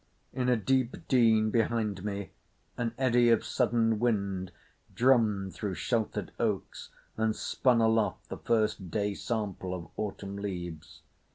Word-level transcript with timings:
In 0.33 0.49
a 0.49 0.57
deep 0.57 1.07
dene 1.07 1.51
behind 1.51 2.03
me 2.03 2.31
an 2.75 2.95
eddy 2.97 3.29
of 3.29 3.45
sudden 3.45 3.99
wind 3.99 4.51
drummed 4.91 5.53
through 5.53 5.75
sheltered 5.75 6.31
oaks, 6.39 6.89
and 7.17 7.35
spun 7.35 7.81
aloft 7.81 8.29
the 8.29 8.37
first 8.37 8.89
day 8.89 9.13
sample 9.13 9.75
of 9.75 9.89
autumn 9.97 10.37
leaves. 10.37 11.03